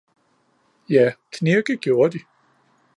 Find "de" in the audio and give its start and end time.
2.17-2.25